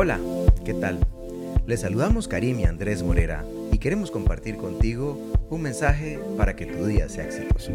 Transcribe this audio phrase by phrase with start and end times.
[0.00, 0.20] Hola,
[0.64, 1.00] ¿qué tal?
[1.66, 5.18] Les saludamos Karim y Andrés Morera y queremos compartir contigo
[5.50, 7.72] un mensaje para que tu día sea exitoso.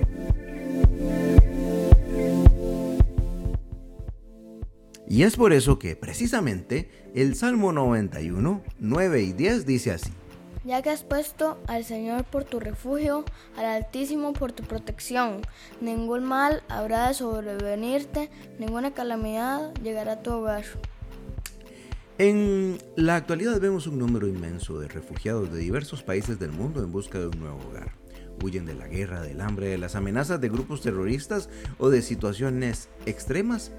[5.06, 10.14] Y es por eso que precisamente el Salmo 91, 9 y 10 dice así.
[10.64, 13.26] Ya que has puesto al Señor por tu refugio,
[13.58, 15.42] al Altísimo por tu protección,
[15.82, 18.30] ningún mal habrá de sobrevenirte,
[18.60, 20.64] ninguna calamidad llegará a tu hogar.
[22.20, 26.92] En la actualidad vemos un número inmenso de refugiados de diversos países del mundo en
[26.92, 27.96] busca de un nuevo hogar.
[28.44, 32.90] Huyen de la guerra, del hambre, de las amenazas de grupos terroristas o de situaciones
[33.08, 33.72] extremas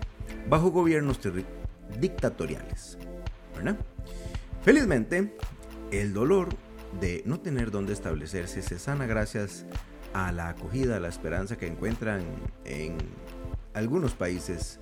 [0.48, 1.20] bajo gobiernos
[2.00, 2.98] dictatoriales.
[4.62, 5.36] Felizmente,
[5.92, 6.48] el dolor
[7.00, 9.64] de no tener dónde establecerse se sana gracias
[10.12, 12.24] a la acogida, a la esperanza que encuentran
[12.64, 12.96] en
[13.74, 14.80] algunos países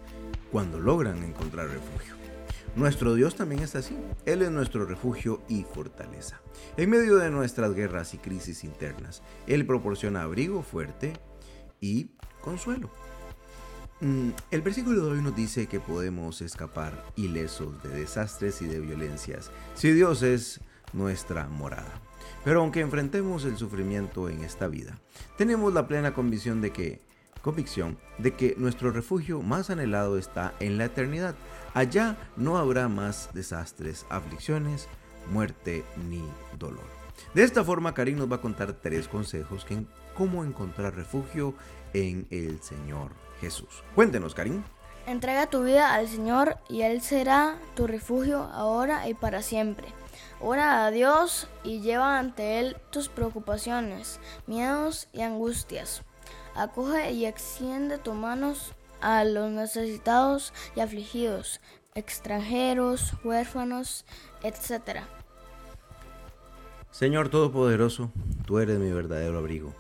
[0.50, 2.31] cuando logran encontrar refugio.
[2.74, 3.94] Nuestro Dios también es así.
[4.24, 6.40] Él es nuestro refugio y fortaleza.
[6.78, 11.12] En medio de nuestras guerras y crisis internas, Él proporciona abrigo fuerte
[11.80, 12.90] y consuelo.
[14.00, 18.80] Mm, el versículo de hoy nos dice que podemos escapar ilesos de desastres y de
[18.80, 20.60] violencias si Dios es
[20.94, 22.00] nuestra morada.
[22.42, 24.98] Pero aunque enfrentemos el sufrimiento en esta vida,
[25.36, 27.02] tenemos la plena convicción de que
[27.42, 31.34] convicción de que nuestro refugio más anhelado está en la eternidad.
[31.74, 34.88] Allá no habrá más desastres, aflicciones,
[35.30, 36.22] muerte ni
[36.58, 36.84] dolor.
[37.34, 41.54] De esta forma, Karim nos va a contar tres consejos en cómo encontrar refugio
[41.92, 43.82] en el Señor Jesús.
[43.94, 44.62] Cuéntenos, Karim.
[45.06, 49.88] Entrega tu vida al Señor y Él será tu refugio ahora y para siempre.
[50.40, 56.02] Ora a Dios y lleva ante Él tus preocupaciones, miedos y angustias.
[56.54, 61.60] Acoge y extiende tus manos a los necesitados y afligidos,
[61.94, 64.04] extranjeros, huérfanos,
[64.42, 65.00] etc.
[66.90, 68.12] Señor Todopoderoso,
[68.46, 69.74] tú eres mi verdadero abrigo.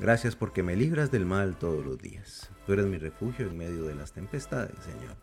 [0.00, 2.50] Gracias porque me libras del mal todos los días.
[2.66, 5.16] Tú eres mi refugio en medio de las tempestades, Señor.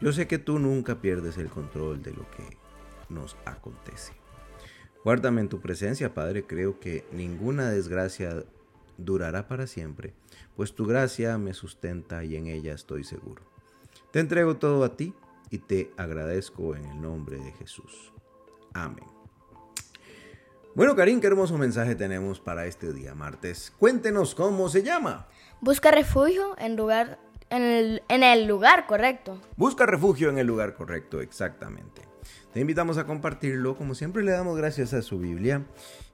[0.00, 2.56] Yo sé que tú nunca pierdes el control de lo que
[3.08, 4.12] nos acontece.
[5.04, 6.44] Guárdame en tu presencia, Padre.
[6.46, 8.44] Creo que ninguna desgracia
[9.04, 10.14] durará para siempre,
[10.56, 13.42] pues tu gracia me sustenta y en ella estoy seguro.
[14.10, 15.14] Te entrego todo a ti
[15.50, 18.12] y te agradezco en el nombre de Jesús.
[18.72, 19.06] Amén.
[20.74, 23.72] Bueno, Karim, qué hermoso mensaje tenemos para este día martes.
[23.78, 25.26] Cuéntenos cómo se llama.
[25.60, 27.18] Busca refugio en, lugar,
[27.50, 29.40] en, el, en el lugar correcto.
[29.56, 32.02] Busca refugio en el lugar correcto, exactamente.
[32.52, 33.76] Te invitamos a compartirlo.
[33.76, 35.66] Como siempre, le damos gracias a su Biblia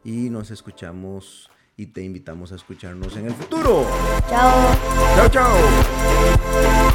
[0.04, 3.86] y nos escuchamos y te invitamos a escucharnos en el futuro.
[4.28, 4.76] Chao.
[5.16, 6.85] Chao, chao.